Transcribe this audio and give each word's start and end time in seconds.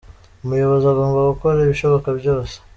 Umuyobozi 0.43 0.85
agomba 0.89 1.29
gukora 1.31 1.57
ibishoboka 1.61 2.09
byose 2.19 2.55